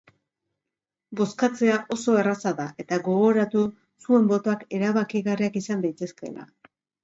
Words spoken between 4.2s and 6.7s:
botoak erabakigarriak izan daitezkeela.